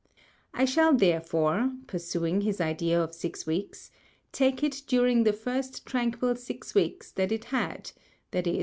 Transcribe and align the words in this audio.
I 0.51 0.65
shall 0.65 0.95
therefore 0.95 1.73
(pursuing 1.85 2.41
his 2.41 2.59
Idea 2.59 2.99
of 2.99 3.13
six 3.13 3.45
Weeks) 3.45 3.91
take 4.31 4.63
it 4.63 4.81
during 4.87 5.25
the 5.25 5.31
first 5.33 5.85
tranquil 5.85 6.35
six 6.37 6.73
Weeks 6.73 7.11
that 7.11 7.31
it 7.31 7.45
had, 7.53 7.91
viz. 8.33 8.59